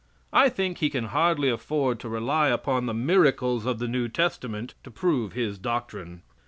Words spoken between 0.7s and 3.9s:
he can hardly afford to rely upon the miracles of the